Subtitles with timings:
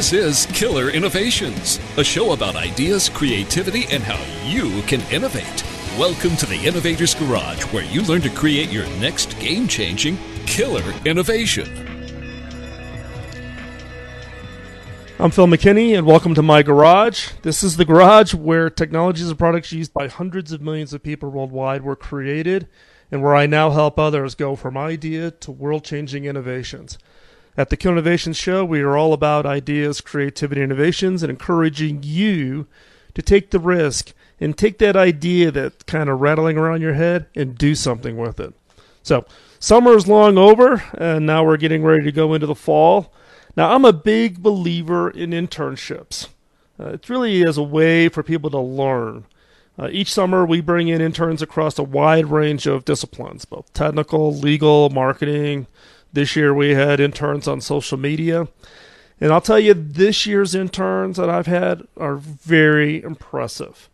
[0.00, 4.18] This is Killer Innovations, a show about ideas, creativity, and how
[4.48, 5.62] you can innovate.
[5.98, 10.16] Welcome to the Innovator's Garage, where you learn to create your next game changing
[10.46, 11.68] killer innovation.
[15.18, 17.32] I'm Phil McKinney, and welcome to my garage.
[17.42, 21.28] This is the garage where technologies and products used by hundreds of millions of people
[21.28, 22.68] worldwide were created,
[23.12, 26.96] and where I now help others go from idea to world changing innovations.
[27.56, 32.68] At the Killer Innovations Show, we are all about ideas, creativity, innovations, and encouraging you
[33.14, 37.26] to take the risk and take that idea that's kind of rattling around your head
[37.34, 38.54] and do something with it.
[39.02, 39.24] So,
[39.58, 43.12] summer is long over, and now we're getting ready to go into the fall.
[43.56, 46.28] Now, I'm a big believer in internships.
[46.78, 49.26] Uh, it really is a way for people to learn.
[49.76, 54.34] Uh, each summer, we bring in interns across a wide range of disciplines, both technical,
[54.34, 55.66] legal, marketing,
[56.12, 58.48] this year we had interns on social media.
[59.20, 63.88] And I'll tell you, this year's interns that I've had are very impressive.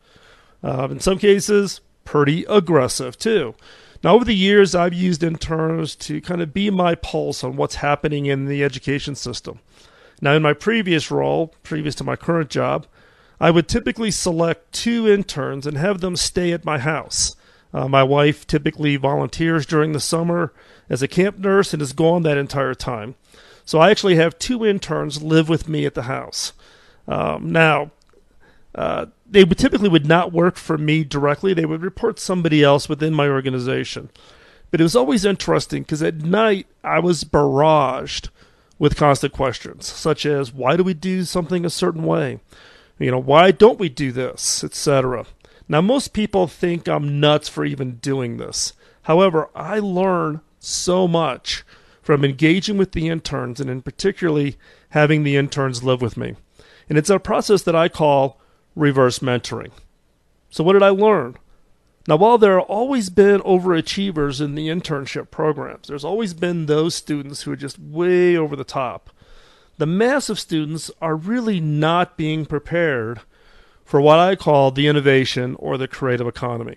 [0.63, 3.55] Uh, in some cases, pretty aggressive too.
[4.05, 7.77] Now, over the years, I've used interns to kind of be my pulse on what's
[7.77, 9.59] happening in the education system.
[10.21, 12.87] Now, in my previous role, previous to my current job,
[13.41, 17.37] I would typically select two interns and have them stay at my house.
[17.75, 20.53] Uh, my wife typically volunteers during the summer
[20.89, 23.15] as a camp nurse and is gone that entire time.
[23.65, 26.53] So I actually have two interns live with me at the house.
[27.09, 27.91] Um, now,
[28.75, 31.55] uh, they would typically would not work for me directly.
[31.55, 34.11] They would report somebody else within my organization.
[34.71, 38.29] But it was always interesting because at night I was barraged
[38.79, 42.41] with constant questions, such as why do we do something a certain way?
[42.99, 45.27] You know, why don't we do this, etc.
[45.69, 48.73] Now, most people think I'm nuts for even doing this.
[49.03, 51.65] However, I learn so much
[52.03, 54.57] from engaging with the interns and in particularly
[54.91, 56.35] having the interns live with me.
[56.89, 58.41] And it's a process that I call
[58.75, 59.73] reverse mentoring.
[60.51, 61.37] So what did I learn?
[62.09, 66.95] Now, while there have always been overachievers in the internship programs, there's always been those
[66.95, 69.11] students who are just way over the top.
[69.79, 73.21] The mass of students are really not being prepared
[73.85, 76.77] for what I call the innovation or the creative economy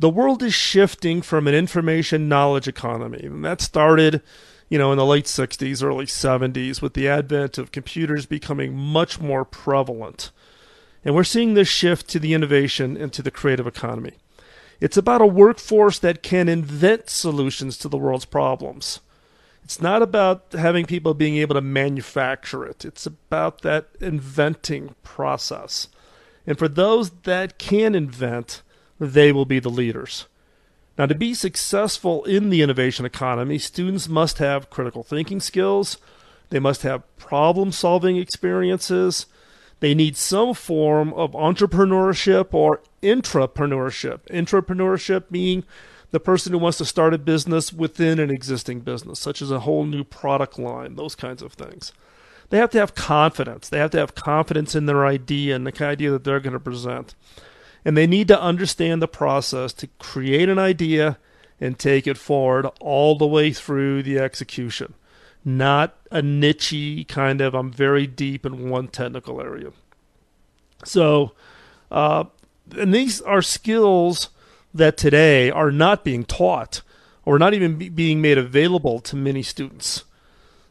[0.00, 3.20] the world is shifting from an information knowledge economy.
[3.22, 4.22] And that started,
[4.70, 9.20] you know, in the late 60s, early 70s with the advent of computers becoming much
[9.20, 10.30] more prevalent.
[11.04, 14.14] And we're seeing this shift to the innovation and to the creative economy.
[14.80, 19.00] It's about a workforce that can invent solutions to the world's problems.
[19.64, 22.86] It's not about having people being able to manufacture it.
[22.86, 25.88] It's about that inventing process.
[26.46, 28.62] And for those that can invent,
[29.00, 30.26] they will be the leaders.
[30.98, 35.96] Now, to be successful in the innovation economy, students must have critical thinking skills,
[36.50, 39.24] they must have problem solving experiences,
[39.80, 44.20] they need some form of entrepreneurship or intrapreneurship.
[44.26, 45.64] Intrapreneurship being
[46.10, 49.60] the person who wants to start a business within an existing business, such as a
[49.60, 51.94] whole new product line, those kinds of things.
[52.50, 53.68] They have to have confidence.
[53.68, 56.60] They have to have confidence in their idea and the idea that they're going to
[56.60, 57.14] present
[57.84, 61.18] and they need to understand the process to create an idea
[61.60, 64.94] and take it forward all the way through the execution.
[65.44, 69.72] Not a nichey kind of, I'm very deep in one technical area.
[70.84, 71.32] So,
[71.90, 72.24] uh,
[72.76, 74.28] and these are skills
[74.72, 76.82] that today are not being taught
[77.24, 80.04] or not even be being made available to many students.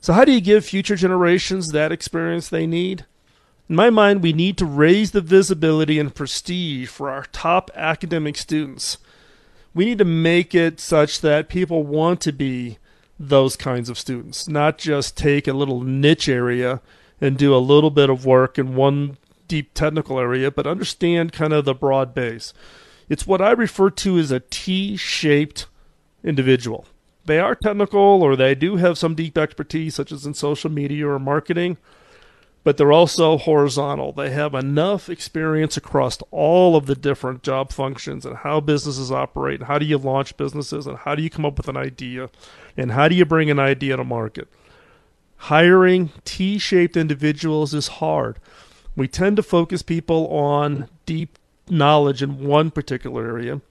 [0.02, 3.06] So, how do you give future generations that experience they need?
[3.69, 8.35] In my mind, we need to raise the visibility and prestige for our top academic
[8.35, 8.97] students.
[9.75, 12.80] We need to make it such that people want to be
[13.19, 16.81] those kinds of students, not just take a little niche area
[17.22, 21.54] and do a little bit of work in one deep technical area, but understand kind
[21.54, 22.54] of the broad base.
[23.07, 25.68] It's what I refer to as a T shaped
[26.24, 26.88] individual.
[27.25, 31.07] They are technical or they do have some deep expertise, such as in social media
[31.07, 31.77] or marketing
[32.64, 34.12] but they're also horizontal.
[34.12, 39.60] They have enough experience across all of the different job functions and how businesses operate,
[39.60, 42.30] and how do you launch businesses, and how do you come up with an idea,
[42.76, 44.48] and how do you bring an idea to market.
[45.44, 48.40] Hiring T shaped individuals is hard.
[48.96, 51.40] We tend to focus people on deep
[51.70, 53.62] knowledge in one particular area.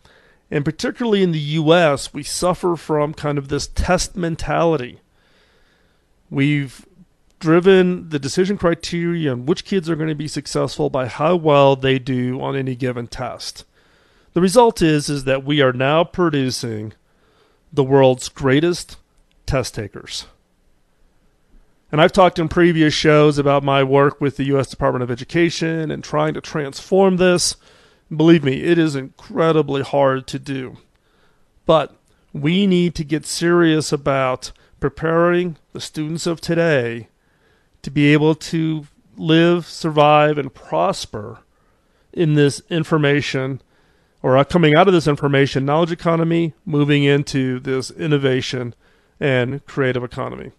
[0.51, 5.01] And particularly in the US, we suffer from kind of this test mentality.
[6.31, 6.87] We've
[7.39, 11.77] driven the decision criteria on which kids are going to be successful by how well
[11.77, 13.65] they do on any given test.
[14.35, 16.93] The result is is that we are now producing
[17.73, 18.97] the world's greatest
[19.47, 20.27] test takers.
[21.91, 24.69] And I've talked in previous shows about my work with the U.S.
[24.69, 27.57] Department of Education and trying to transform this.
[28.15, 30.77] Believe me, it is incredibly hard to do.
[31.65, 31.97] But
[32.33, 37.09] we need to get serious about preparing the students of today
[37.83, 38.87] to be able to
[39.17, 41.41] live, survive, and prosper
[42.13, 43.61] in this information
[44.23, 48.75] or uh, coming out of this information knowledge economy, moving into this innovation
[49.21, 50.53] and creative economy.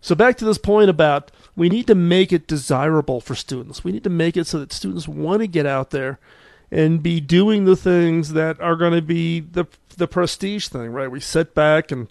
[0.00, 3.84] So back to this point about we need to make it desirable for students.
[3.84, 6.18] We need to make it so that students want to get out there
[6.70, 9.66] and be doing the things that are going to be the
[9.96, 11.10] the prestige thing, right?
[11.10, 12.08] We sit back and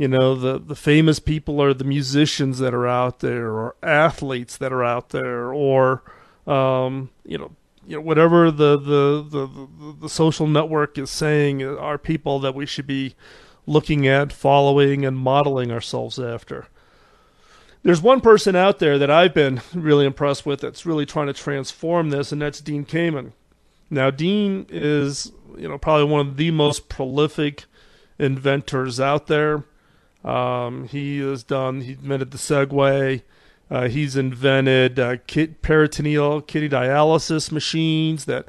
[0.00, 4.56] you know the the famous people are the musicians that are out there or athletes
[4.56, 6.02] that are out there or
[6.46, 7.50] um, you know
[7.86, 12.64] you know whatever the, the the, the social network is saying are people that we
[12.64, 13.14] should be
[13.66, 16.66] looking at, following, and modeling ourselves after.
[17.82, 21.34] There's one person out there that I've been really impressed with that's really trying to
[21.34, 23.32] transform this, and that's Dean Kamen.
[23.90, 27.66] Now, Dean is, you know, probably one of the most prolific
[28.18, 29.64] inventors out there.
[30.24, 33.22] Um, he has done, he invented the Segway.
[33.70, 35.16] Uh, he's invented uh,
[35.62, 38.48] peritoneal kidney dialysis machines that,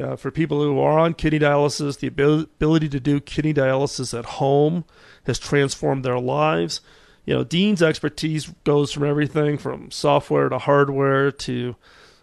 [0.00, 4.24] uh, for people who are on kidney dialysis, the ability to do kidney dialysis at
[4.24, 4.84] home
[5.24, 6.80] has transformed their lives.
[7.26, 11.76] You know, Dean's expertise goes from everything from software to hardware to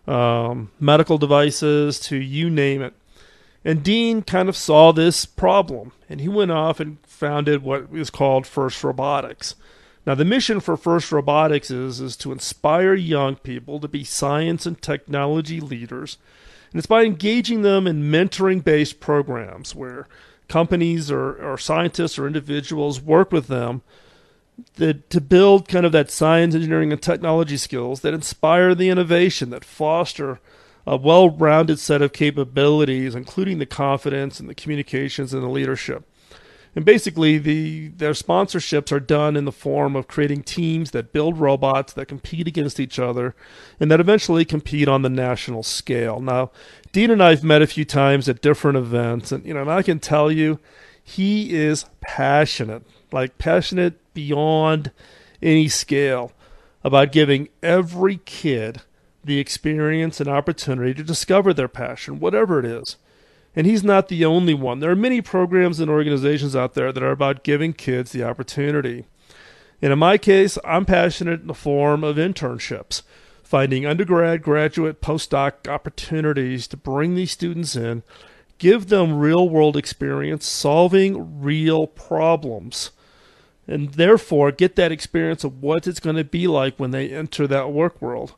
[0.07, 2.93] um, medical devices to you name it.
[3.65, 8.09] And Dean kind of saw this problem, and he went off and founded what is
[8.09, 9.55] called First Robotics.
[10.05, 14.65] Now, the mission for First Robotics is, is to inspire young people to be science
[14.65, 16.17] and technology leaders.
[16.71, 20.07] And it's by engaging them in mentoring based programs where
[20.47, 23.81] companies or, or scientists or individuals work with them
[24.75, 29.49] that, to build kind of that science, engineering, and technology skills that inspire the innovation,
[29.49, 30.39] that foster
[30.85, 36.07] a well rounded set of capabilities, including the confidence and the communications and the leadership.
[36.77, 41.39] And basically, the their sponsorships are done in the form of creating teams that build
[41.39, 43.33] robots that compete against each other,
[43.79, 46.19] and that eventually compete on the national scale.
[46.19, 46.51] Now,
[46.91, 49.81] Dean and I've met a few times at different events, and you know, and I
[49.81, 50.59] can tell you,
[51.03, 54.91] he is passionate, like passionate beyond
[55.41, 56.31] any scale,
[56.83, 58.83] about giving every kid
[59.23, 62.97] the experience and opportunity to discover their passion, whatever it is.
[63.57, 64.81] And he's not the only one.
[64.81, 69.05] There are many programs and organizations out there that are about giving kids the opportunity.
[69.81, 73.01] And in my case, I'm passionate in the form of internships,
[73.41, 78.03] finding undergrad, graduate, postdoc opportunities to bring these students in,
[78.59, 82.91] give them real world experience solving real problems,
[83.67, 87.47] and therefore get that experience of what it's going to be like when they enter
[87.47, 88.35] that work world.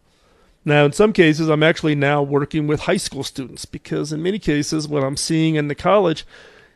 [0.65, 4.39] Now, in some cases, I'm actually now working with high school students because, in many
[4.39, 6.25] cases, what I'm seeing in the college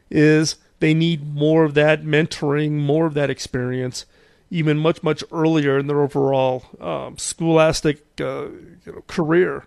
[0.10, 4.06] is they need more of that mentoring, more of that experience,
[4.50, 8.46] even much, much earlier in their overall um, scholastic uh,
[8.86, 9.66] you know, career.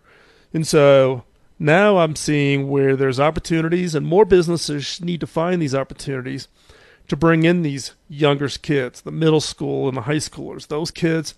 [0.55, 1.25] And so
[1.59, 6.49] now I'm seeing where there's opportunities, and more businesses need to find these opportunities
[7.09, 11.35] to bring in these younger kids, the middle school and the high schoolers, those kids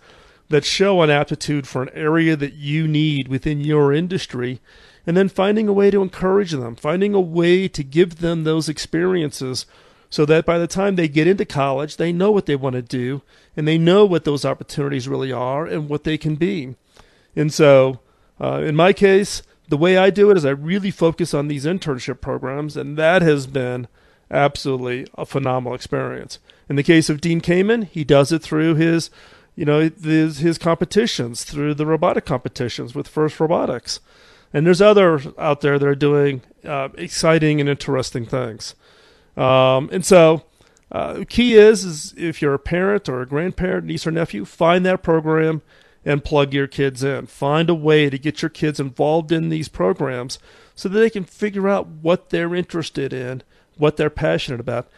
[0.48, 4.60] that show an aptitude for an area that you need within your industry,
[5.06, 8.68] and then finding a way to encourage them, finding a way to give them those
[8.68, 9.66] experiences
[10.10, 12.82] so that by the time they get into college, they know what they want to
[12.82, 13.22] do
[13.56, 16.74] and they know what those opportunities really are and what they can be.
[17.36, 18.00] And so,
[18.40, 21.66] uh, in my case, the way I do it is I really focus on these
[21.66, 23.86] internship programs, and that has been
[24.30, 26.38] absolutely a phenomenal experience.
[26.68, 29.10] In the case of Dean Kamen, he does it through his
[29.58, 33.98] you know his, his competitions through the robotic competitions with First Robotics,
[34.52, 38.76] and there's others out there that are doing uh, exciting and interesting things.
[39.36, 40.44] Um, and so,
[40.92, 44.86] uh, key is is if you're a parent or a grandparent, niece or nephew, find
[44.86, 45.62] that program
[46.04, 47.26] and plug your kids in.
[47.26, 50.38] Find a way to get your kids involved in these programs
[50.76, 53.42] so that they can figure out what they're interested in,
[53.76, 54.88] what they're passionate about.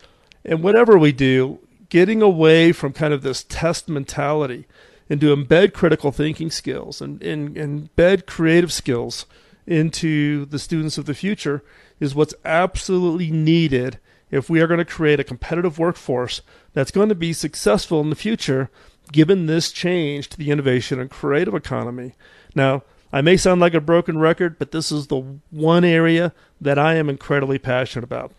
[0.45, 1.61] And whatever we do,
[1.91, 4.67] getting away from kind of this test mentality
[5.11, 9.27] and to embed critical thinking skills and, and, and embed creative skills
[9.67, 11.63] into the students of the future
[11.99, 13.99] is what's absolutely needed
[14.31, 16.41] if we are going to create a competitive workforce
[16.73, 18.71] that's going to be successful in the future
[19.13, 22.15] given this change to the innovation and creative economy.
[22.55, 26.79] Now, I may sound like a broken record, but this is the one area that
[26.79, 28.33] I am incredibly passionate about.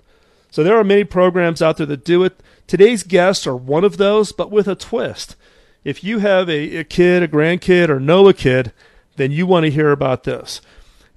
[0.52, 2.42] So there are many programs out there that do it.
[2.68, 5.36] Today's guests are one of those, but with a twist.
[5.84, 8.72] if you have a, a kid, a grandkid, or know a kid,
[9.16, 10.62] then you want to hear about this.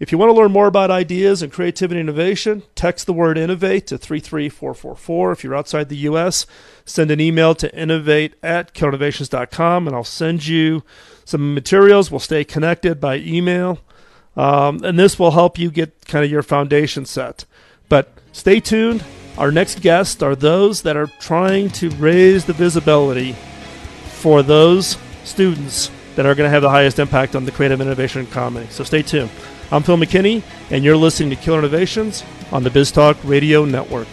[0.01, 3.87] If you want to learn more about ideas and creativity innovation, text the word innovate
[3.89, 5.33] to 33444.
[5.33, 6.47] If you're outside the U.S.,
[6.85, 10.83] send an email to innovate at killerinnovations.com and I'll send you
[11.25, 12.11] some materials.
[12.11, 13.81] We'll stay connected by email.
[14.37, 17.45] Um, and this will help you get kind of your foundation set.
[17.89, 19.05] But stay tuned.
[19.37, 23.33] Our next guests are those that are trying to raise the visibility
[24.05, 28.23] for those students that are going to have the highest impact on the creative innovation
[28.23, 28.69] economy.
[28.71, 29.31] So stay tuned.
[29.73, 32.23] I'm Phil McKinney, and you're listening to Killer Innovations
[32.53, 34.07] on the BizTalk Radio Network.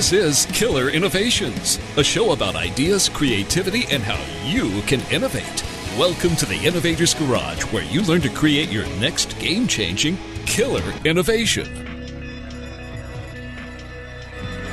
[0.00, 5.62] This is Killer Innovations, a show about ideas, creativity, and how you can innovate.
[5.98, 10.16] Welcome to the Innovator's Garage, where you learn to create your next game changing
[10.46, 11.66] killer innovation.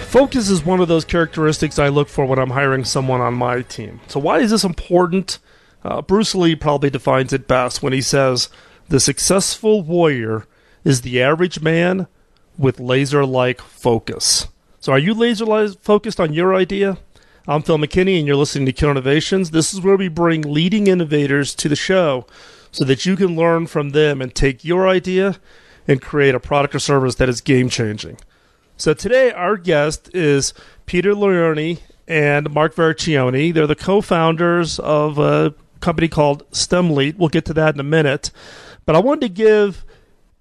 [0.05, 3.63] Focus is one of those characteristics I look for when I'm hiring someone on my
[3.63, 3.99] team.
[4.07, 5.39] So, why is this important?
[5.83, 8.47] Uh, Bruce Lee probably defines it best when he says,
[8.87, 10.45] The successful warrior
[10.85, 12.07] is the average man
[12.57, 14.47] with laser like focus.
[14.87, 16.97] So, are you laser focused on your idea?
[17.45, 19.51] I'm Phil McKinney, and you're listening to Killer Innovations.
[19.51, 22.25] This is where we bring leading innovators to the show
[22.71, 25.41] so that you can learn from them and take your idea
[25.89, 28.15] and create a product or service that is game changing.
[28.77, 30.53] So, today, our guest is
[30.85, 33.53] Peter Leone and Mark Vericione.
[33.53, 37.17] They're the co founders of a company called STEMLead.
[37.17, 38.31] We'll get to that in a minute.
[38.85, 39.83] But I wanted to give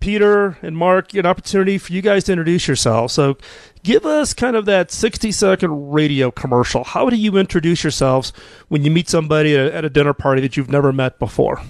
[0.07, 3.13] Peter and Mark an opportunity for you guys to introduce yourselves.
[3.13, 3.37] So,
[3.83, 6.85] give us kind of that 60 second radio commercial.
[6.85, 8.33] How do you introduce yourselves
[8.69, 11.61] when you meet somebody at a dinner party that you've never met before?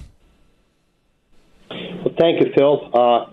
[1.71, 2.91] Well, thank you, Phil.
[2.93, 3.25] Uh,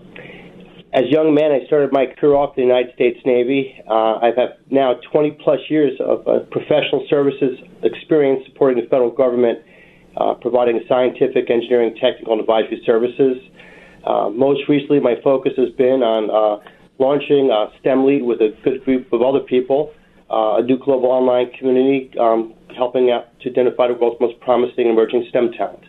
[0.91, 3.79] as a young man, I started my career off in the United States Navy.
[3.87, 9.11] Uh, I've had now 20 plus years of uh, professional services experience supporting the federal
[9.11, 9.59] government,
[10.17, 13.37] uh, providing scientific, engineering, technical, and advisory services.
[14.05, 16.63] Uh, most recently, my focus has been on uh,
[16.99, 19.91] launching uh, STEMLead with a good group of other people,
[20.29, 24.89] uh, a new global online community, um, helping out to identify the world's most promising
[24.89, 25.83] emerging STEM talent.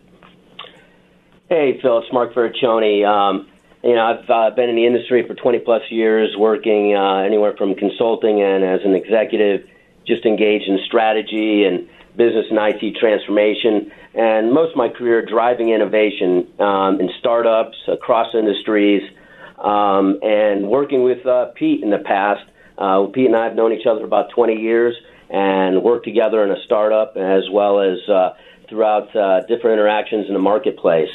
[1.48, 3.06] Hey, Phil, it's Mark Vericione.
[3.06, 3.48] Um,
[3.84, 7.54] you know, I've uh, been in the industry for 20 plus years, working uh, anywhere
[7.56, 9.68] from consulting and as an executive,
[10.06, 13.92] just engaged in strategy and business and IT transformation.
[14.14, 19.02] And most of my career driving innovation um, in startups across industries
[19.58, 22.42] um, and working with uh, Pete in the past.
[22.78, 24.94] Uh, Pete and I have known each other for about 20 years
[25.28, 28.34] and worked together in a startup as well as uh,
[28.68, 31.10] throughout uh, different interactions in the marketplace.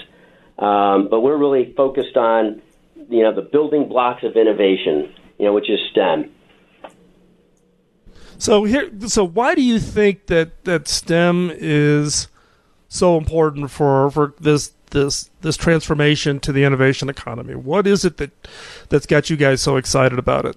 [0.58, 2.62] Um, but we're really focused on,
[3.10, 6.31] you know, the building blocks of innovation, you know, which is STEM.
[8.41, 12.27] So here, so why do you think that that STEM is
[12.89, 17.53] so important for for this this this transformation to the innovation economy?
[17.53, 18.31] What is it that
[18.89, 20.55] that's got you guys so excited about it?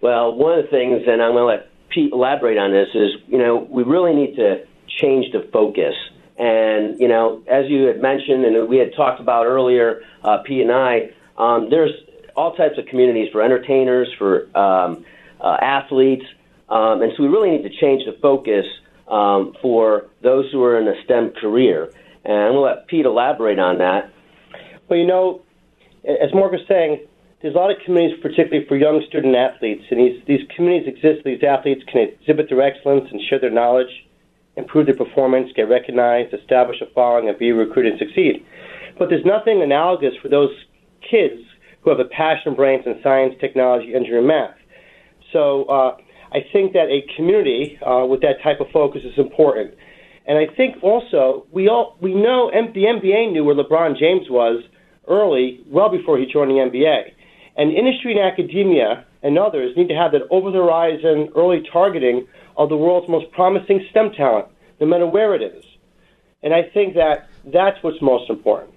[0.00, 3.12] Well, one of the things, and I'm going to let Pete elaborate on this, is
[3.28, 5.94] you know we really need to change the focus.
[6.38, 10.62] And you know, as you had mentioned, and we had talked about earlier, uh, Pete
[10.62, 11.92] and I, um, there's
[12.36, 15.04] all types of communities for entertainers, for um,
[15.40, 16.24] uh, athletes,
[16.68, 18.66] um, and so we really need to change the focus
[19.08, 21.92] um, for those who are in a STEM career.
[22.24, 24.10] And I'm going to let Pete elaborate on that.
[24.88, 25.42] Well, you know,
[26.04, 27.06] as Mark was saying,
[27.40, 31.24] there's a lot of communities, particularly for young student athletes, and these, these communities exist.
[31.24, 34.06] These athletes can exhibit their excellence and share their knowledge,
[34.56, 38.44] improve their performance, get recognized, establish a following, and be recruited and succeed.
[38.98, 40.50] But there's nothing analogous for those
[41.08, 41.42] kids
[41.86, 44.56] who have a passion brains in science, technology, engineering, math.
[45.32, 45.96] So uh,
[46.32, 49.74] I think that a community uh, with that type of focus is important.
[50.26, 54.28] And I think also we all we know M- the NBA knew where LeBron James
[54.28, 54.64] was
[55.06, 57.12] early, well before he joined the NBA.
[57.56, 62.26] And industry and academia and others need to have that over the horizon early targeting
[62.56, 64.48] of the world's most promising STEM talent,
[64.80, 65.64] no matter where it is.
[66.42, 68.75] And I think that that's what's most important.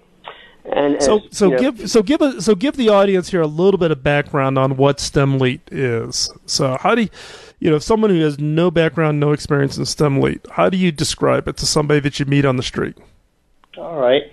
[0.72, 3.48] And so, as, so give know, so give a, so give the audience here a
[3.48, 6.30] little bit of background on what STEMLead is.
[6.46, 7.10] So, how do you,
[7.60, 11.48] you know, someone who has no background, no experience in STEMLead, how do you describe
[11.48, 12.98] it to somebody that you meet on the street?
[13.78, 14.24] All right,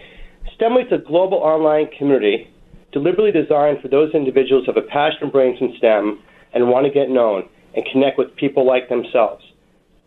[0.59, 2.50] STEMLead's a global online community
[2.93, 6.19] deliberately designed for those individuals who have a passion and brains in STEM
[6.55, 9.45] and want to get known and connect with people like themselves.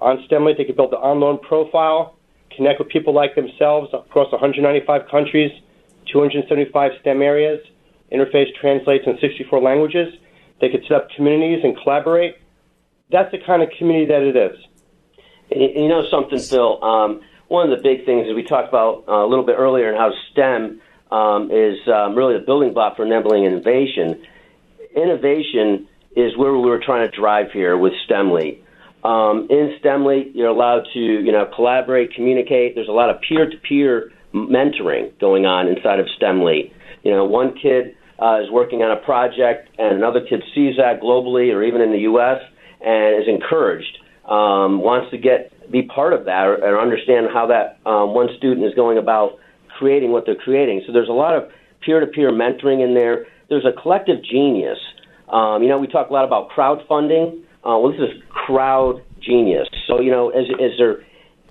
[0.02, 2.16] On STEMLead, they can build an online profile,
[2.56, 5.52] connect with people like themselves across 195 countries,
[6.12, 7.60] 275 STEM areas.
[8.12, 10.14] Interface translates in 64 languages.
[10.62, 12.36] They could set up communities and collaborate.
[13.12, 14.58] That's the kind of community that it is.
[15.52, 16.84] You know something, Phil?
[16.84, 19.90] Um, one of the big things that we talked about uh, a little bit earlier,
[19.90, 24.24] and how STEM um, is um, really the building block for enabling innovation.
[24.96, 28.62] Innovation is where we were trying to drive here with STEMLead.
[29.04, 32.76] Um, in STEMLead, you're allowed to, you know, collaborate, communicate.
[32.76, 36.72] There's a lot of peer-to-peer mentoring going on inside of STEMLead.
[37.04, 41.02] You know, one kid uh, is working on a project, and another kid sees that
[41.02, 42.42] globally or even in the U.S.
[42.82, 47.48] and is encouraged, um, wants to get be part of that or, or understand how
[47.48, 49.38] that um, one student is going about
[49.78, 50.84] creating what they're creating.
[50.86, 51.50] So there's a lot of
[51.86, 53.28] peer-to-peer mentoring in there.
[53.50, 54.80] There's a collective genius.
[55.32, 57.42] Um, you know, we talk a lot about crowdfunding.
[57.64, 59.68] Uh, well, this is crowd genius.
[59.88, 61.02] So, you know, as, as they're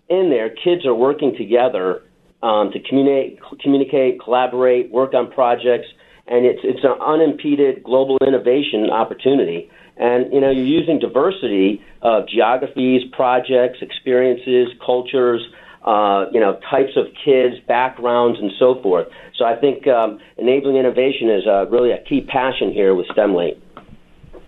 [0.08, 2.02] in there, kids are working together
[2.42, 5.88] um, to communicate, communicate, collaborate, work on projects,
[6.26, 9.70] and it's it's an unimpeded global innovation opportunity.
[9.96, 15.42] And you know, you're using diversity of geographies, projects, experiences, cultures,
[15.84, 19.08] uh, you know, types of kids, backgrounds, and so forth.
[19.36, 23.58] So I think um, enabling innovation is uh, really a key passion here with STEMLead.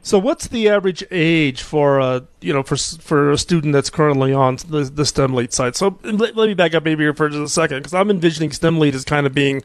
[0.02, 4.32] So, what's the average age for a you know for for a student that's currently
[4.32, 5.76] on the, the STEM lead site?
[5.76, 8.50] So, let, let me back up maybe here for just a second because I'm envisioning
[8.50, 9.62] STEM lead as kind of being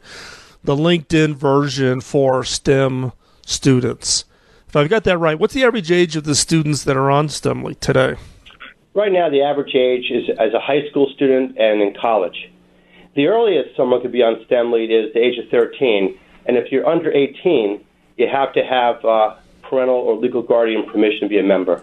[0.62, 3.12] the LinkedIn version for STEM
[3.46, 4.24] students.
[4.68, 7.28] If I've got that right, what's the average age of the students that are on
[7.30, 8.16] STEM lead today?
[8.92, 12.50] Right now, the average age is as a high school student and in college.
[13.14, 16.70] The earliest someone could be on STEM lead is the age of 13, and if
[16.70, 17.82] you're under 18,
[18.18, 19.36] you have to have uh,
[19.68, 21.82] parental or legal guardian permission to be a member.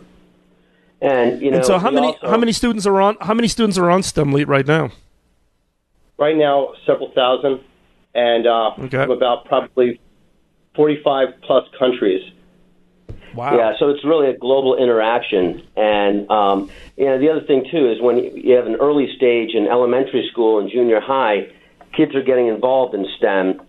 [1.02, 3.50] And you know, and so how many also, how many students are on how many
[3.50, 4.92] students are on STEM STEMLead right now?
[6.18, 7.60] Right now, several thousand,
[8.16, 9.04] and uh, okay.
[9.04, 10.00] about probably
[10.76, 12.24] forty-five plus countries.
[13.36, 13.58] Wow.
[13.58, 17.92] Yeah, so it's really a global interaction, and um, you know the other thing too
[17.92, 21.48] is when you have an early stage in elementary school and junior high,
[21.98, 23.62] kids are getting involved in STEM,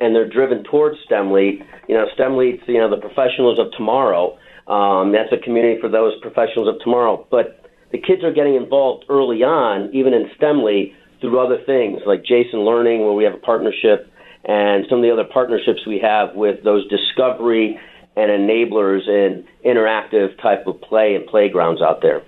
[0.00, 1.64] and they're driven towards STEMLead.
[1.88, 4.38] You know, STEMLead's you know the professionals of tomorrow.
[4.66, 7.26] Um, that's a community for those professionals of tomorrow.
[7.30, 12.24] But the kids are getting involved early on, even in STEMLead, through other things like
[12.24, 14.10] Jason Learning, where we have a partnership,
[14.44, 17.78] and some of the other partnerships we have with those discovery
[18.16, 22.22] and enablers and interactive type of play and playgrounds out there.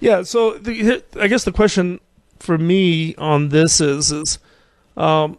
[0.00, 2.00] Yeah, so the, I guess the question
[2.38, 4.38] for me on this is is
[4.96, 5.38] um,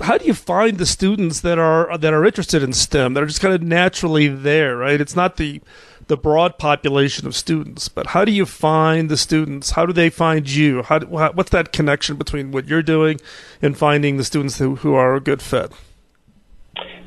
[0.00, 3.26] how do you find the students that are that are interested in STEM that are
[3.26, 5.00] just kind of naturally there, right?
[5.00, 5.60] It's not the
[6.06, 9.70] the broad population of students, but how do you find the students?
[9.70, 10.82] How do they find you?
[10.82, 13.20] How, what's that connection between what you're doing
[13.62, 15.72] and finding the students who, who are a good fit?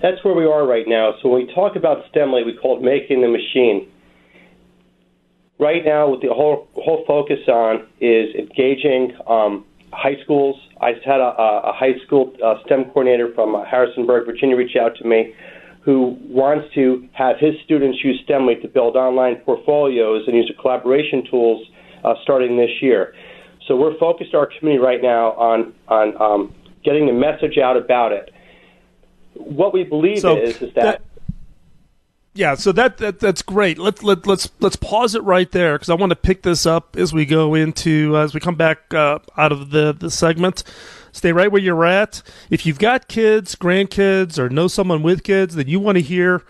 [0.01, 1.13] That's where we are right now.
[1.21, 3.91] So when we talk about STEMLead, we call it making the machine.
[5.59, 10.55] Right now, what the whole whole focus on is engaging um, high schools.
[10.81, 14.95] I had a, a high school uh, STEM coordinator from uh, Harrisonburg, Virginia, reach out
[14.97, 15.33] to me
[15.87, 20.61] who wants to have his students use STEMLead to build online portfolios and use the
[20.61, 21.65] collaboration tools
[22.03, 23.13] uh, starting this year.
[23.65, 28.11] So we're focused our community right now on on um, getting the message out about
[28.11, 28.33] it.
[29.35, 31.01] What we believe so is is that, that
[32.37, 33.79] yeah, so that, that that's great.
[33.79, 36.95] Let let let's let's pause it right there because I want to pick this up
[36.95, 40.63] as we go into uh, as we come back uh, out of the the segment.
[41.11, 42.21] Stay right where you're at.
[42.51, 46.43] If you've got kids, grandkids, or know someone with kids, then you want to hear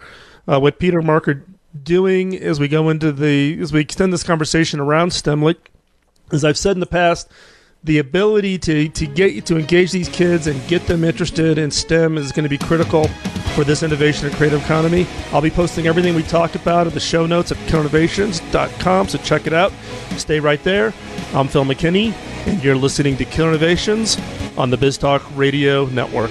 [0.45, 1.45] uh, what Peter and Mark are
[1.81, 5.55] doing as we go into the as we extend this conversation around STEMLead.
[6.33, 7.31] As I've said in the past,
[7.81, 12.17] the ability to, to get to engage these kids and get them interested in STEM
[12.17, 13.09] is going to be critical
[13.57, 15.07] for this innovation and creative economy.
[15.31, 19.47] I'll be posting everything we talked about in the show notes at killerinnovations.com, so check
[19.47, 19.73] it out.
[20.17, 20.93] Stay right there.
[21.33, 22.13] I'm Phil McKinney,
[22.45, 24.15] and you're listening to Killer Innovations
[24.59, 26.29] on the BizTalk Radio Network.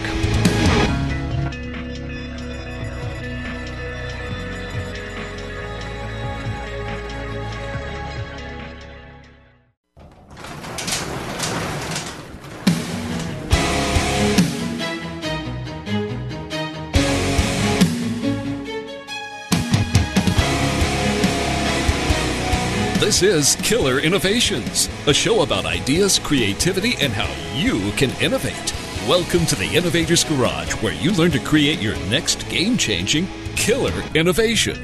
[23.16, 28.74] This is Killer Innovations, a show about ideas, creativity, and how you can innovate.
[29.08, 34.04] Welcome to the Innovators Garage, where you learn to create your next game changing killer
[34.14, 34.76] innovation.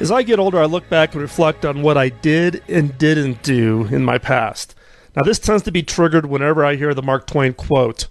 [0.00, 3.42] As I get older, I look back and reflect on what I did and didn't
[3.42, 4.74] do in my past.
[5.16, 8.06] Now, this tends to be triggered whenever I hear the Mark Twain quote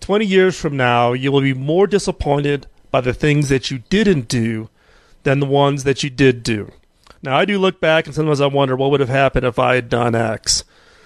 [0.00, 4.28] 20 years from now, you will be more disappointed by the things that you didn't
[4.28, 4.70] do
[5.22, 6.70] than the ones that you did do.
[7.22, 9.74] Now, I do look back and sometimes I wonder what would have happened if I
[9.74, 10.64] had done X.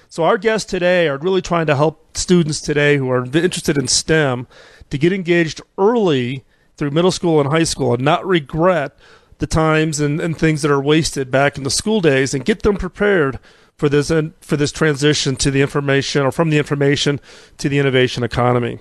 [0.08, 3.88] So our guests today are really trying to help students today who are interested in
[3.88, 4.46] STEM
[4.90, 6.44] to get engaged early
[6.76, 8.94] through middle school and high school and not regret
[9.38, 12.62] the times and, and things that are wasted back in the school days and get
[12.62, 13.38] them prepared
[13.76, 17.18] for this for this transition to the information or from the information
[17.56, 18.80] to the innovation economy.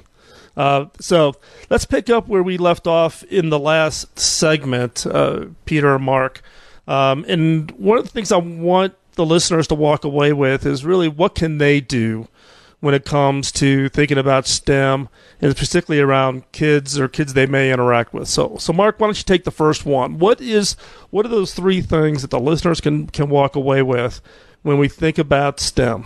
[0.55, 1.33] Uh, so
[1.69, 6.41] let's pick up where we left off in the last segment, uh, Peter and Mark.
[6.87, 10.85] Um, and one of the things I want the listeners to walk away with is
[10.85, 12.27] really what can they do
[12.79, 15.07] when it comes to thinking about STEM
[15.39, 18.27] and particularly around kids or kids they may interact with.
[18.27, 20.19] So, so Mark, why don't you take the first one?
[20.19, 20.73] What is
[21.11, 24.19] what are those three things that the listeners can can walk away with
[24.63, 26.05] when we think about STEM?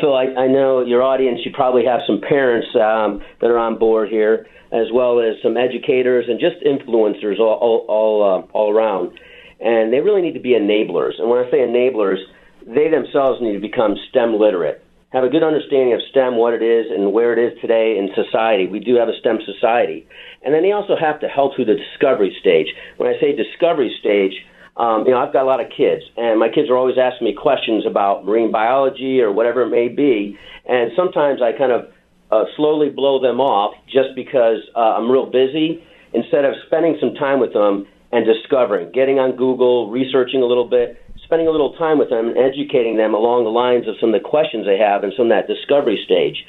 [0.00, 1.40] Phil, I, I know your audience.
[1.44, 5.56] You probably have some parents um, that are on board here, as well as some
[5.56, 9.18] educators and just influencers all all all, uh, all around
[9.60, 11.20] and they really need to be enablers.
[11.20, 12.18] And when I say enablers,
[12.66, 14.82] they themselves need to become STEM literate,
[15.12, 18.08] have a good understanding of STEM, what it is, and where it is today in
[18.16, 18.66] society.
[18.66, 20.08] We do have a STEM society.
[20.42, 22.68] And then they also have to help through the discovery stage.
[22.96, 24.32] When I say discovery stage,
[24.76, 27.26] um, you know, I've got a lot of kids, and my kids are always asking
[27.26, 30.38] me questions about marine biology or whatever it may be.
[30.66, 31.88] And sometimes I kind of
[32.30, 37.14] uh, slowly blow them off just because uh, I'm real busy instead of spending some
[37.14, 41.74] time with them and discovering, getting on Google, researching a little bit, spending a little
[41.74, 44.78] time with them and educating them along the lines of some of the questions they
[44.78, 46.44] have and some of that discovery stage.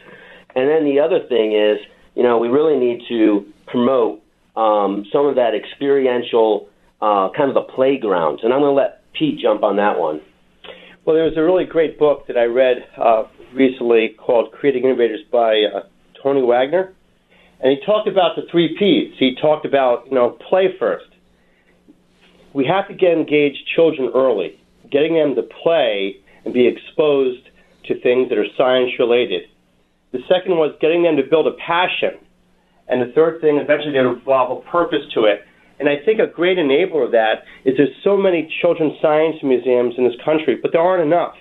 [0.55, 1.77] And then the other thing is,
[2.15, 4.21] you know, we really need to promote
[4.55, 6.67] um, some of that experiential
[7.02, 8.42] uh, kind of the playgrounds.
[8.44, 10.22] And I'm going to let Pete jump on that one.
[11.06, 15.22] Well, there was a really great book that I read uh, recently called Creating Innovators
[15.32, 15.84] by uh,
[16.22, 16.94] Tony Wagner.
[17.60, 19.14] And he talked about the three P's.
[19.20, 21.06] He talked about, you know, play first
[22.54, 24.60] we have to get engaged children early,
[24.92, 27.48] getting them to play and be exposed
[27.86, 29.44] to things that are science related.
[30.12, 32.20] The second was getting them to build a passion.
[32.88, 35.42] And the third thing, eventually, to evolve a purpose to it.
[35.82, 39.96] And I think a great enabler of that is there's so many children's science museums
[39.98, 41.34] in this country, but there aren't enough.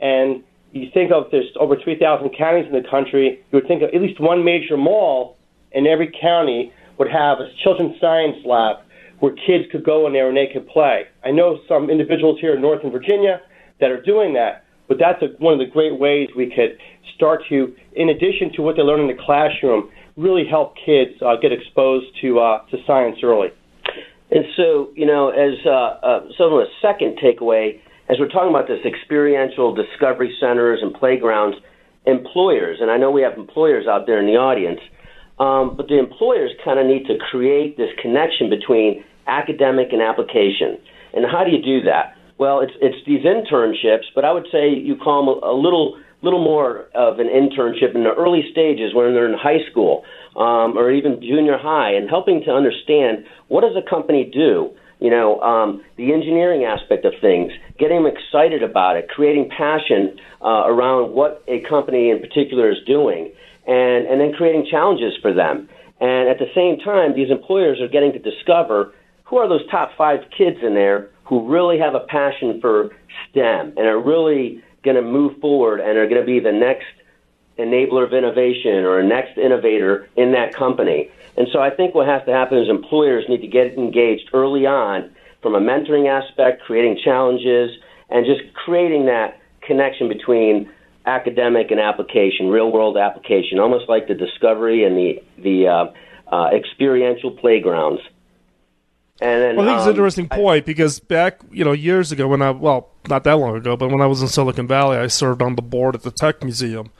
[0.00, 3.90] And you think of there's over 3,000 counties in the country, you would think of
[3.92, 5.36] at least one major mall
[5.72, 8.76] in every county would have a children's science lab
[9.18, 11.06] where kids could go in there and they could play.
[11.24, 13.40] I know some individuals here in Northern Virginia
[13.80, 16.78] that are doing that, but that's a, one of the great ways we could
[17.16, 21.36] start to, in addition to what they learn in the classroom, really help kids uh,
[21.40, 23.48] get exposed to uh, to science early.
[24.30, 28.84] And so, you know, as uh, uh, a second takeaway, as we're talking about this
[28.84, 31.56] experiential discovery centers and playgrounds,
[32.04, 34.80] employers, and I know we have employers out there in the audience,
[35.38, 40.76] um, but the employers kind of need to create this connection between academic and application.
[41.14, 42.16] And how do you do that?
[42.38, 45.98] Well, it's it's these internships, but I would say you call them a, a little
[46.22, 50.04] little more of an internship in the early stages when they're in high school
[50.36, 54.70] um, or even junior high, and helping to understand what does a company do.
[55.00, 60.18] You know, um, the engineering aspect of things, getting them excited about it, creating passion
[60.42, 63.30] uh, around what a company in particular is doing,
[63.66, 65.68] and, and then creating challenges for them.
[66.00, 68.92] And at the same time, these employers are getting to discover
[69.24, 72.90] who are those top five kids in there who really have a passion for
[73.30, 76.86] STEM and are really going to move forward and are going to be the next
[77.58, 81.10] enabler of innovation or a next innovator in that company.
[81.36, 84.66] And so I think what has to happen is employers need to get engaged early
[84.66, 85.10] on
[85.42, 87.70] from a mentoring aspect, creating challenges,
[88.10, 90.70] and just creating that connection between
[91.06, 95.86] academic and application, real world application, almost like the discovery and the the uh,
[96.34, 98.00] uh, experiential playgrounds.
[99.20, 101.72] And then, well, I think um, it's an um, interesting point because back, you know,
[101.72, 104.68] years ago when I, well, not that long ago, but when I was in Silicon
[104.68, 106.90] Valley, I served on the board at the Tech Museum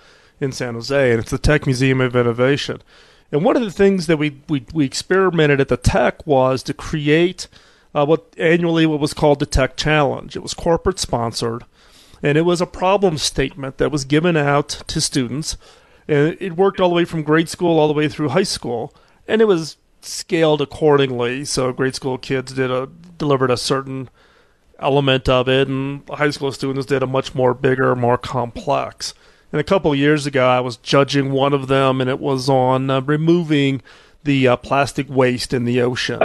[0.40, 2.83] in San Jose, and it's the Tech Museum of Innovation.
[3.31, 6.74] And one of the things that we we, we experimented at the Tech was to
[6.74, 7.46] create
[7.94, 10.35] uh, what annually what was called the Tech Challenge.
[10.35, 11.64] It was corporate sponsored,
[12.22, 15.57] and it was a problem statement that was given out to students.
[16.07, 18.94] And it worked all the way from grade school all the way through high school,
[19.26, 21.44] and it was scaled accordingly.
[21.44, 24.08] So grade school kids did a delivered a certain
[24.78, 29.14] element of it, and high school students did a much more bigger, more complex.
[29.50, 32.90] And a couple years ago, I was judging one of them, and it was on
[32.90, 33.82] uh, removing
[34.24, 36.20] the uh, plastic waste in the ocean.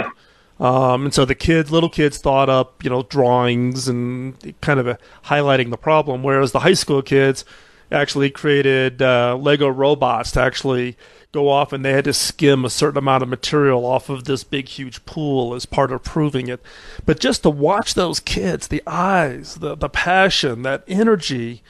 [0.60, 4.98] Um, and so the kids, little kids, thought up, you know, drawings and kind of
[5.24, 7.44] highlighting the problem, whereas the high school kids
[7.90, 10.96] actually created uh, Lego robots to actually
[11.34, 14.44] go off and they had to skim a certain amount of material off of this
[14.44, 16.62] big huge pool as part of proving it.
[17.04, 21.62] But just to watch those kids the eyes the the passion that energy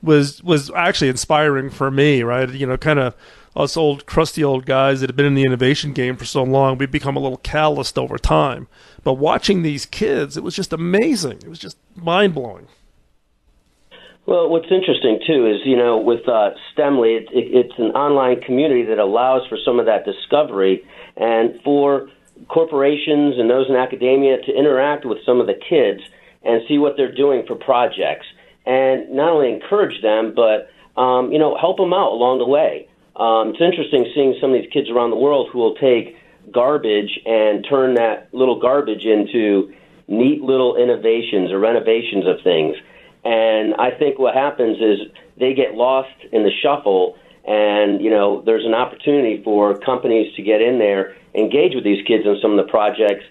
[0.00, 2.48] was was actually inspiring for me right?
[2.48, 3.14] You know kind of
[3.56, 6.78] us old crusty old guys that have been in the innovation game for so long
[6.78, 8.68] we've become a little calloused over time.
[9.02, 11.38] But watching these kids it was just amazing.
[11.42, 12.68] It was just mind-blowing
[14.26, 18.40] well, what's interesting too is you know with uh, STEMly, it, it, it's an online
[18.40, 20.84] community that allows for some of that discovery
[21.16, 22.10] and for
[22.48, 26.00] corporations and those in academia to interact with some of the kids
[26.44, 28.26] and see what they're doing for projects
[28.64, 32.88] and not only encourage them but um, you know help them out along the way.
[33.16, 36.16] Um, it's interesting seeing some of these kids around the world who will take
[36.52, 39.72] garbage and turn that little garbage into
[40.06, 42.76] neat little innovations or renovations of things.
[43.24, 48.42] And I think what happens is they get lost in the shuffle, and you know
[48.42, 52.58] there's an opportunity for companies to get in there, engage with these kids on some
[52.58, 53.24] of the projects,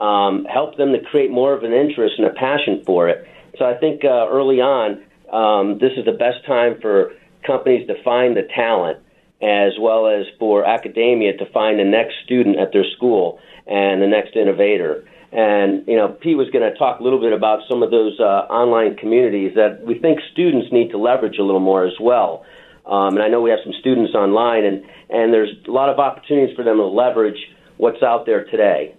[0.00, 3.26] um, help them to create more of an interest and a passion for it.
[3.58, 5.02] So I think uh, early on,
[5.32, 7.12] um, this is the best time for
[7.46, 8.98] companies to find the talent,
[9.42, 14.06] as well as for academia to find the next student at their school and the
[14.06, 15.04] next innovator.
[15.32, 18.20] And you know, Pete was going to talk a little bit about some of those
[18.20, 22.44] uh, online communities that we think students need to leverage a little more as well.
[22.84, 25.98] Um, and I know we have some students online, and and there's a lot of
[25.98, 27.38] opportunities for them to leverage
[27.78, 28.94] what's out there today.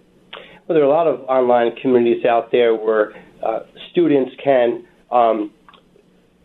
[0.66, 3.60] Well, there are a lot of online communities out there where uh,
[3.92, 5.52] students can um,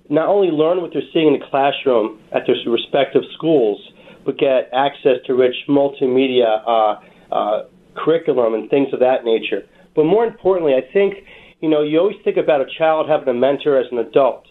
[0.09, 3.79] not only learn what they're seeing in the classroom at their respective schools,
[4.25, 6.99] but get access to rich multimedia uh,
[7.31, 7.63] uh,
[7.95, 9.63] curriculum and things of that nature.
[9.95, 11.15] But more importantly, I think,
[11.61, 14.45] you know, you always think about a child having a mentor as an adult.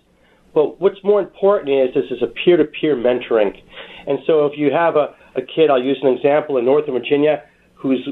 [0.55, 3.53] But what's more important is this is a peer to peer mentoring.
[4.07, 7.45] And so if you have a, a kid, I'll use an example in Northern Virginia,
[7.75, 8.09] who's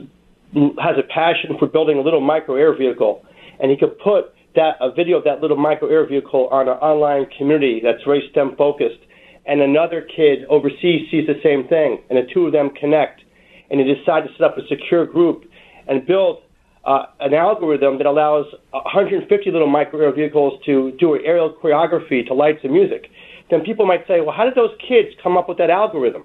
[0.81, 3.25] has a passion for building a little micro air vehicle,
[3.61, 6.77] and he could put that a video of that little micro air vehicle on an
[6.79, 9.01] online community that's very STEM focused,
[9.45, 13.23] and another kid overseas sees the same thing, and the two of them connect,
[13.71, 15.45] and they decide to set up a secure group
[15.89, 16.39] and build
[16.87, 22.33] uh, an algorithm that allows 150 little micro air vehicles to do aerial choreography to
[22.33, 23.11] lights and music,
[23.51, 26.25] then people might say, well, how did those kids come up with that algorithm?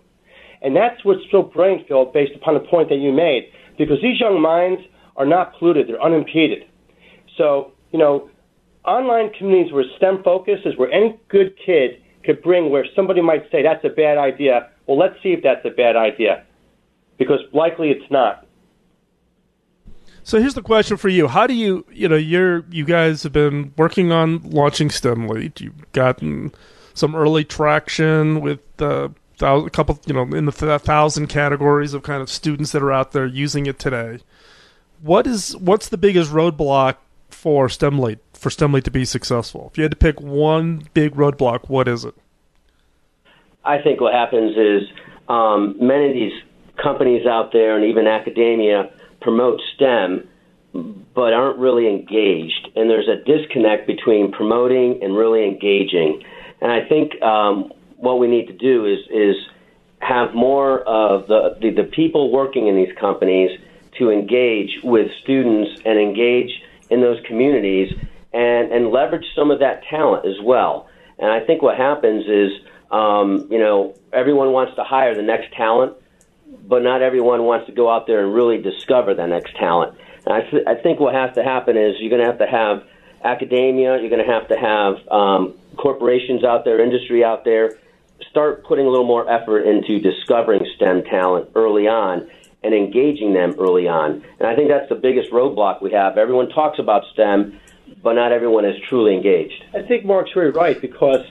[0.62, 4.20] And that's what's so brain filled based upon the point that you made, because these
[4.20, 4.82] young minds
[5.18, 6.64] are not polluted, they're unimpeded.
[7.38, 8.30] So, you know,
[8.86, 13.50] online communities where STEM focus is where any good kid could bring where somebody might
[13.52, 14.70] say, that's a bad idea.
[14.86, 16.46] Well, let's see if that's a bad idea,
[17.18, 18.46] because likely it's not.
[20.24, 23.34] So here's the question for you: How do you, you know, you're you guys have
[23.34, 25.60] been working on launching STEMly.
[25.60, 26.54] You've gotten
[26.94, 29.10] some early traction with uh,
[29.42, 33.12] a couple, you know, in the thousand categories of kind of students that are out
[33.12, 34.20] there using it today.
[35.02, 36.98] What is what's the biggest roadblock
[37.30, 39.70] for STEMly for STEMly to be successful?
[39.72, 42.14] If you had to pick one big roadblock, what is it?
[43.64, 44.90] I think what happens is
[45.28, 46.34] um, many of these
[46.82, 50.28] companies out there and even academia promote STEM
[50.74, 52.70] but aren't really engaged.
[52.76, 56.24] And there's a disconnect between promoting and really engaging.
[56.62, 59.36] And I think um, what we need to do is is
[60.00, 63.52] have more of the, the, the people working in these companies
[64.00, 66.50] to engage with students and engage
[66.90, 67.94] in those communities
[68.34, 70.88] and, and leverage some of that talent as well.
[71.20, 72.52] And I think what happens is,
[72.90, 75.94] um, you know, everyone wants to hire the next talent,
[76.72, 79.94] but not everyone wants to go out there and really discover that next talent.
[80.26, 82.48] And I, th- I think what has to happen is you're going to have to
[82.48, 82.86] have
[83.26, 87.78] academia, you're going to have to have um, corporations out there, industry out there,
[88.30, 92.32] start putting a little more effort into discovering STEM talent early on
[92.64, 94.24] and engaging them early on.
[94.40, 96.18] And I think that's the biggest roadblock we have.
[96.18, 97.60] Everyone talks about STEM,
[98.02, 99.62] but not everyone is truly engaged.
[99.76, 101.26] I think Mark's very right because,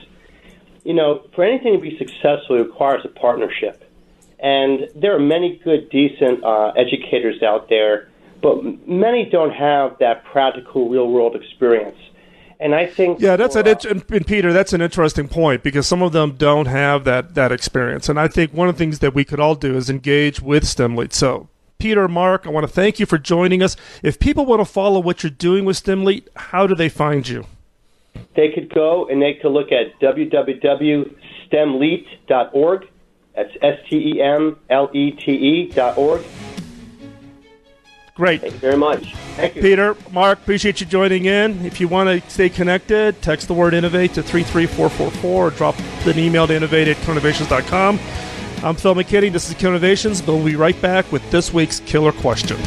[0.83, 3.87] you know, for anything to be successful, it requires a partnership.
[4.41, 8.09] And there are many good, decent uh, educators out there,
[8.41, 11.97] but many don't have that practical, real world experience.
[12.59, 16.03] And I think yeah, that's for, an and Peter, that's an interesting point because some
[16.03, 18.07] of them don't have that that experience.
[18.07, 20.63] And I think one of the things that we could all do is engage with
[20.63, 21.11] STEMly.
[21.11, 21.49] So
[21.79, 23.75] Peter, Mark, I want to thank you for joining us.
[24.03, 27.45] If people want to follow what you're doing with STEMLead, how do they find you?
[28.35, 32.90] They could go and they could look at www.stemlead.org.
[33.35, 36.21] That's S T E M L E T E dot org.
[38.13, 38.41] Great.
[38.41, 39.15] Thank you very much.
[39.35, 39.61] Thank you.
[39.61, 41.65] Peter, Mark, appreciate you joining in.
[41.65, 46.19] If you want to stay connected, text the word innovate to 33444 or drop an
[46.19, 47.99] email to innovate at killerinnovations.com.
[48.63, 49.31] I'm Phil McKinney.
[49.31, 50.21] This is Killer Innovations.
[50.21, 52.57] We'll be right back with this week's killer question.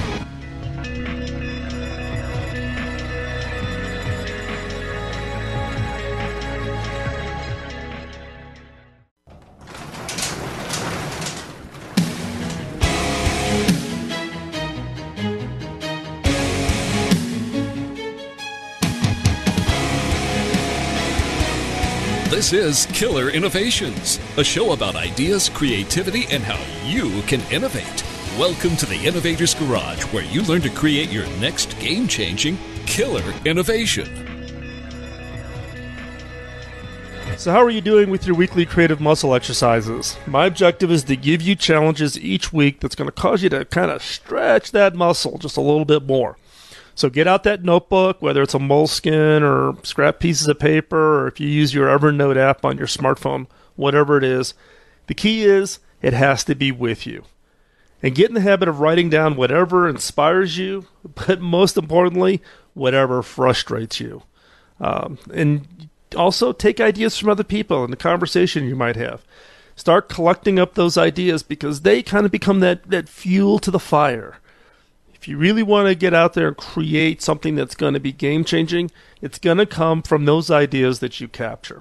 [22.30, 28.02] This is Killer Innovations, a show about ideas, creativity, and how you can innovate.
[28.38, 32.56] Welcome to the Innovator's Garage, where you learn to create your next game changing
[32.87, 34.08] killer innovation.
[37.37, 40.16] So, how are you doing with your weekly creative muscle exercises?
[40.26, 43.66] My objective is to give you challenges each week that's going to cause you to
[43.66, 46.38] kind of stretch that muscle just a little bit more.
[46.94, 51.28] So, get out that notebook, whether it's a Moleskine or scrap pieces of paper, or
[51.28, 54.54] if you use your Evernote app on your smartphone, whatever it is.
[55.07, 57.24] The key is it has to be with you.
[58.02, 60.87] And get in the habit of writing down whatever inspires you,
[61.26, 62.42] but most importantly,
[62.74, 64.22] whatever frustrates you.
[64.80, 69.24] Um, and also take ideas from other people in the conversation you might have.
[69.76, 73.80] Start collecting up those ideas because they kind of become that, that fuel to the
[73.80, 74.38] fire.
[75.24, 78.12] If you really want to get out there and create something that's going to be
[78.12, 78.90] game changing,
[79.22, 81.80] it's going to come from those ideas that you capture.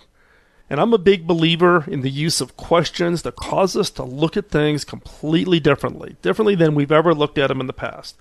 [0.69, 4.37] And I'm a big believer in the use of questions that cause us to look
[4.37, 8.15] at things completely differently, differently than we've ever looked at them in the past.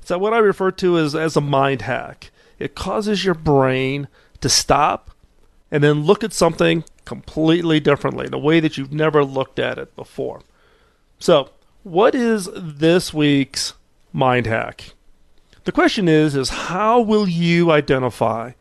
[0.00, 2.32] So, what I refer to as, as a mind hack.
[2.58, 4.08] It causes your brain
[4.40, 5.12] to stop
[5.70, 9.78] and then look at something completely differently, in a way that you've never looked at
[9.78, 10.42] it before.
[11.20, 11.50] So,
[11.84, 13.74] what is this week's
[14.14, 14.94] mind hack?
[15.64, 18.52] The question is is how will you identify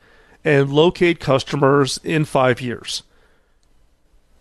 [0.44, 3.04] and locate customers in 5 years?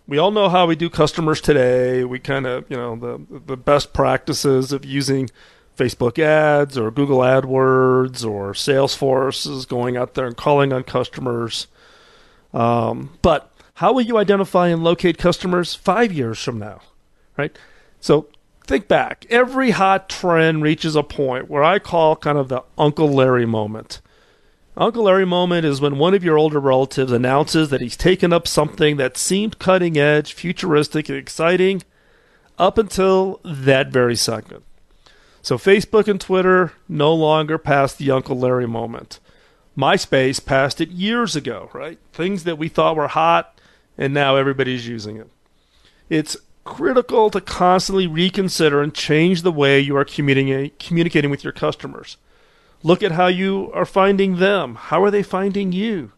[0.05, 2.03] We all know how we do customers today.
[2.03, 5.29] We kind of, you know, the the best practices of using
[5.77, 11.67] Facebook ads or Google AdWords or Salesforce is going out there and calling on customers.
[12.53, 16.81] Um, but how will you identify and locate customers five years from now?
[17.37, 17.57] Right?
[18.01, 18.27] So
[18.65, 19.25] think back.
[19.29, 24.01] Every hot trend reaches a point where I call kind of the Uncle Larry moment.
[24.75, 28.47] Uncle Larry moment is when one of your older relatives announces that he's taken up
[28.47, 31.83] something that seemed cutting edge, futuristic, and exciting
[32.57, 34.63] up until that very second.
[35.43, 39.19] So Facebook and Twitter no longer pass the Uncle Larry moment.
[39.77, 41.99] MySpace passed it years ago, right?
[42.11, 43.59] Things that we thought were hot,
[43.97, 45.29] and now everybody's using it.
[46.09, 52.17] It's critical to constantly reconsider and change the way you are communicating with your customers.
[52.81, 54.75] Look at how you are finding them.
[54.75, 56.11] How are they finding you?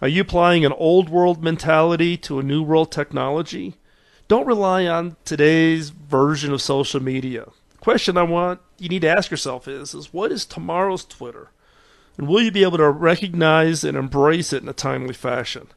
[0.00, 3.76] Are you applying an old world mentality to a new world technology?
[4.28, 7.46] Don't rely on today's version of social media.
[7.70, 11.50] The question I want you need to ask yourself is, is what is tomorrow's Twitter?
[12.18, 15.68] And will you be able to recognize and embrace it in a timely fashion?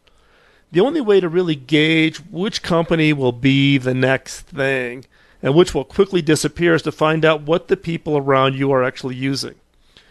[0.75, 5.05] The only way to really gauge which company will be the next thing
[5.41, 8.83] and which will quickly disappear is to find out what the people around you are
[8.83, 9.55] actually using.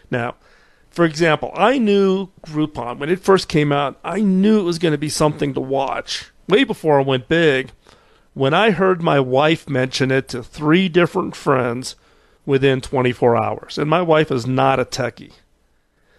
[0.09, 0.37] Now,
[0.89, 4.93] for example, I knew Groupon when it first came out, I knew it was going
[4.93, 7.69] to be something to watch way before it went big.
[8.33, 11.95] When I heard my wife mention it to three different friends
[12.43, 15.33] within 24 hours, and my wife is not a techie.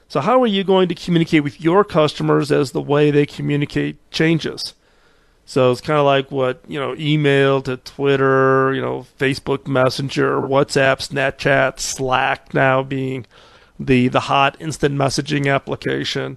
[0.08, 4.10] So, how are you going to communicate with your customers as the way they communicate
[4.10, 4.74] changes?
[5.48, 10.40] So it's kind of like what you know, email to Twitter, you know, Facebook Messenger,
[10.40, 13.26] WhatsApp, Snapchat, Slack now being
[13.78, 16.36] the the hot instant messaging application.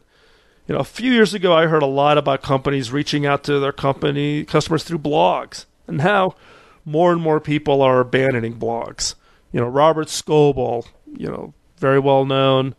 [0.68, 3.60] You know, a few years ago, I heard a lot about companies reaching out to
[3.60, 6.36] their company customers through blogs, and now
[6.86, 9.16] more and more people are abandoning blogs.
[9.52, 10.86] You know, Robert Scoble,
[11.18, 12.76] you know, very well known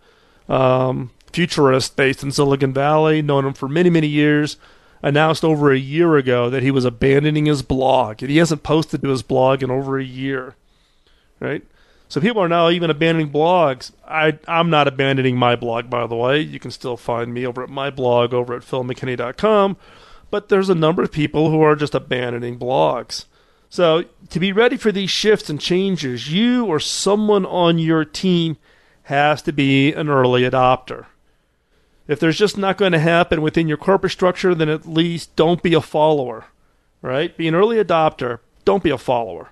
[0.51, 4.57] um, futurist based in Silicon Valley, known him for many many years,
[5.03, 9.03] announced over a year ago that he was abandoning his blog, and he hasn't posted
[9.03, 10.55] to his blog in over a year.
[11.39, 11.63] Right?
[12.11, 13.93] So people are now even abandoning blogs.
[14.07, 16.41] I, I'm not abandoning my blog, by the way.
[16.41, 19.77] You can still find me over at my blog over at philmckinney.com.
[20.29, 23.27] But there's a number of people who are just abandoning blogs.
[23.69, 28.57] So, to be ready for these shifts and changes, you or someone on your team
[29.11, 31.07] has to be an early adopter.
[32.07, 35.63] If there's just not going to happen within your corporate structure, then at least don't
[35.63, 36.47] be a follower,
[37.03, 37.37] right?
[37.37, 39.51] Be an early adopter, don't be a follower.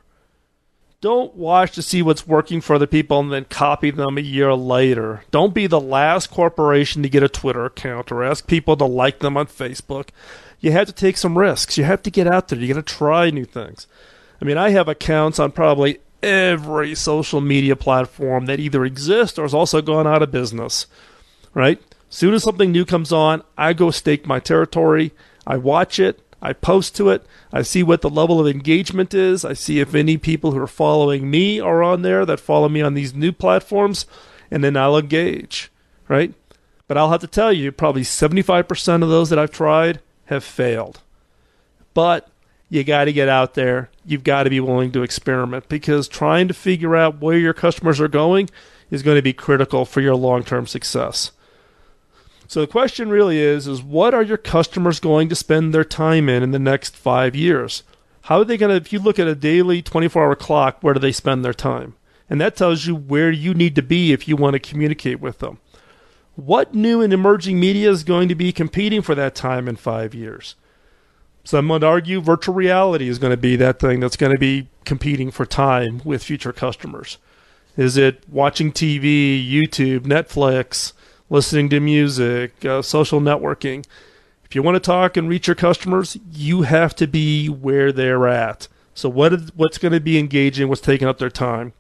[1.00, 4.54] Don't watch to see what's working for other people and then copy them a year
[4.54, 5.22] later.
[5.30, 9.20] Don't be the last corporation to get a Twitter account or ask people to like
[9.20, 10.09] them on Facebook.
[10.61, 11.78] You have to take some risks.
[11.78, 12.59] You have to get out there.
[12.59, 13.86] You got to try new things.
[14.42, 19.42] I mean, I have accounts on probably every social media platform that either exists or
[19.42, 20.86] has also gone out of business,
[21.54, 21.80] right?
[22.10, 25.12] Soon as something new comes on, I go stake my territory.
[25.46, 26.20] I watch it.
[26.40, 27.26] I post to it.
[27.52, 29.44] I see what the level of engagement is.
[29.44, 32.80] I see if any people who are following me are on there that follow me
[32.80, 34.06] on these new platforms,
[34.50, 35.70] and then I'll engage,
[36.06, 36.32] right?
[36.86, 41.00] But I'll have to tell you, probably 75% of those that I've tried have failed.
[41.92, 42.28] But
[42.70, 43.90] you got to get out there.
[44.04, 48.00] You've got to be willing to experiment because trying to figure out where your customers
[48.00, 48.50] are going
[48.90, 51.32] is going to be critical for your long term success.
[52.46, 56.28] So the question really is is what are your customers going to spend their time
[56.28, 57.82] in in the next 5 years?
[58.22, 61.00] How are they going to if you look at a daily 24-hour clock, where do
[61.00, 61.94] they spend their time?
[62.30, 65.38] And that tells you where you need to be if you want to communicate with
[65.38, 65.58] them.
[66.36, 70.14] What new and emerging media is going to be competing for that time in 5
[70.14, 70.54] years?
[71.49, 74.68] Some would argue virtual reality is going to be that thing that's going to be
[74.84, 77.16] competing for time with future customers.
[77.74, 80.92] Is it watching TV, YouTube, Netflix,
[81.30, 83.86] listening to music, uh, social networking.
[84.44, 88.28] If you want to talk and reach your customers, you have to be where they're
[88.28, 88.68] at.
[88.92, 90.68] So what is, what's going to be engaging?
[90.68, 91.72] What's taking up their time?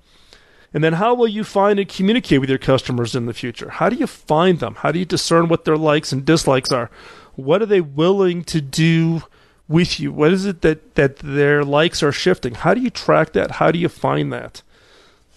[0.72, 3.68] And then how will you find and communicate with your customers in the future?
[3.68, 4.76] How do you find them?
[4.76, 6.90] How do you discern what their likes and dislikes are?
[7.34, 9.24] What are they willing to do
[9.68, 10.10] with you?
[10.12, 12.54] What is it that, that their likes are shifting?
[12.54, 13.52] How do you track that?
[13.52, 14.62] How do you find that?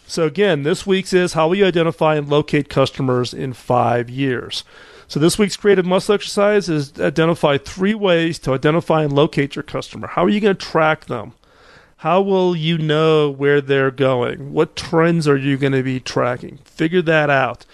[0.08, 4.64] So again, this week's is how will you identify and locate customers in five years.
[5.08, 9.64] So this week's creative muscle exercise is identify three ways to identify and locate your
[9.64, 10.08] customer.
[10.08, 11.34] How are you going to track them?
[11.98, 14.54] How will you know where they're going?
[14.54, 16.60] What trends are you going to be tracking?
[16.66, 17.66] Figure that out.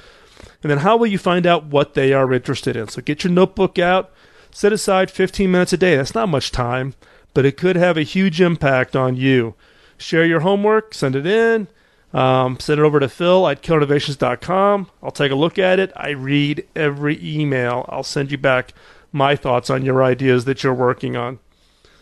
[0.62, 2.88] And then how will you find out what they are interested in?
[2.90, 4.12] So get your notebook out,
[4.52, 5.96] set aside 15 minutes a day.
[5.96, 6.94] That's not much time,
[7.34, 9.56] but it could have a huge impact on you.
[9.98, 11.68] Share your homework, send it in,
[12.14, 14.90] um, send it over to phil at killerinnovations.com.
[15.04, 15.92] I'll take a look at it.
[15.96, 17.86] I read every email.
[17.90, 18.74] I'll send you back
[19.12, 21.40] my thoughts on your ideas that you're working on.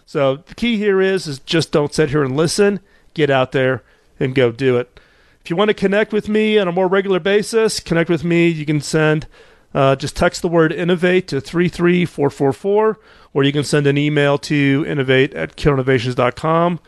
[0.06, 2.80] So the key here is is just don't sit here and listen.
[3.14, 3.84] Get out there
[4.20, 5.00] and go do it.
[5.42, 8.48] If you want to connect with me on a more regular basis, connect with me.
[8.48, 9.28] You can send
[9.76, 12.98] uh, just text the word innovate to 33444,
[13.34, 16.80] or you can send an email to innovate at killerinnovations.com.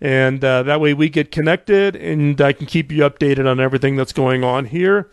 [0.00, 3.96] And uh, that way we get connected and I can keep you updated on everything
[3.96, 5.10] that's going on here.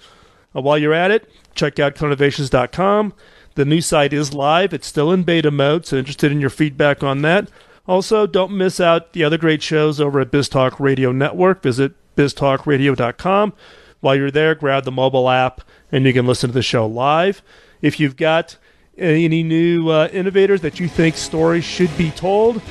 [0.56, 3.14] Uh, while you're at it, check out killerinnovations.com.
[3.56, 4.74] The new site is live.
[4.74, 7.50] It's still in beta mode, so interested in your feedback on that.
[7.86, 11.62] Also, don't miss out the other great shows over at BizTalk Radio Network.
[11.62, 13.54] Visit biztalkradio.com.
[14.00, 17.42] While you're there, grab the mobile app and you can listen to the show live.
[17.82, 18.58] If you've got
[18.98, 22.62] any new uh, innovators that you think stories should be told,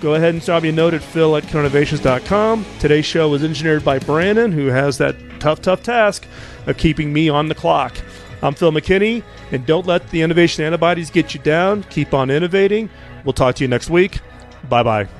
[0.00, 2.64] go ahead and drop me a note at phil at killerinnovations.com.
[2.78, 6.26] Today's show was engineered by Brandon, who has that tough, tough task
[6.66, 7.96] of keeping me on the clock.
[8.42, 11.82] I'm Phil McKinney, and don't let the innovation antibodies get you down.
[11.84, 12.88] Keep on innovating.
[13.24, 14.20] We'll talk to you next week.
[14.68, 15.19] Bye bye.